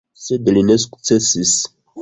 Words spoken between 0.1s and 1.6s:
Sed li ne sukcesis.